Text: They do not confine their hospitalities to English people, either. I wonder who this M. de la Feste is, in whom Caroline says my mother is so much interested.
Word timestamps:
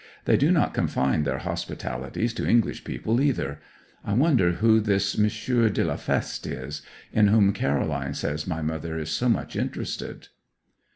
They 0.25 0.35
do 0.35 0.49
not 0.49 0.73
confine 0.73 1.25
their 1.25 1.37
hospitalities 1.37 2.33
to 2.33 2.47
English 2.47 2.85
people, 2.85 3.21
either. 3.21 3.59
I 4.03 4.13
wonder 4.13 4.53
who 4.53 4.79
this 4.79 5.13
M. 5.15 5.27
de 5.71 5.83
la 5.85 5.95
Feste 5.95 6.47
is, 6.47 6.81
in 7.13 7.27
whom 7.27 7.53
Caroline 7.53 8.15
says 8.15 8.47
my 8.47 8.63
mother 8.63 8.97
is 8.97 9.11
so 9.11 9.29
much 9.29 9.55
interested. 9.55 10.29